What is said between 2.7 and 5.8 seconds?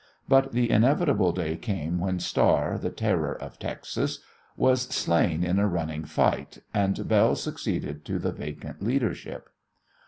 the terror of Texas, was slain in a